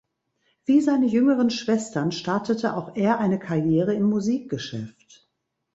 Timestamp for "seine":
0.81-1.05